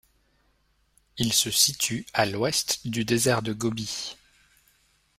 [1.19, 4.17] Il se situe à l'ouest du désert de Gobi.